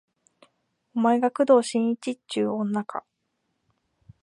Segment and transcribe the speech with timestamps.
[0.95, 3.05] お前が工藤新一っちゅう女か